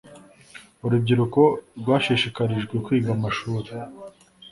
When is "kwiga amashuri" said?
2.85-3.69